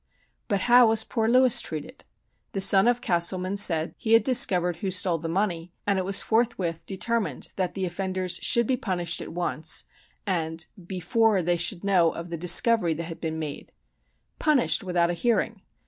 But 0.47 0.61
how 0.61 0.87
was 0.87 1.03
poor 1.03 1.27
Lewis 1.27 1.61
treated? 1.61 2.03
The 2.53 2.59
son 2.61 2.87
of 2.87 3.01
Castleman 3.01 3.55
said 3.57 3.93
he 3.99 4.13
had 4.13 4.23
discovered 4.23 4.77
who 4.77 4.89
stole 4.89 5.19
the 5.19 5.29
money; 5.29 5.73
and 5.85 5.99
it 5.99 6.05
was 6.05 6.23
forthwith 6.23 6.83
"determined 6.87 7.53
that 7.55 7.75
the 7.75 7.85
offenders 7.85 8.39
should 8.41 8.65
be 8.65 8.77
punished 8.77 9.21
at 9.21 9.29
once, 9.31 9.85
and 10.25 10.65
before 10.87 11.43
they 11.43 11.55
should 11.55 11.83
know 11.83 12.09
of 12.13 12.29
the 12.31 12.35
discovery 12.37 12.95
that 12.95 13.03
had 13.03 13.21
been 13.21 13.37
made." 13.37 13.73
Punished 14.39 14.83
without 14.83 15.11
a 15.11 15.13
hearing! 15.13 15.61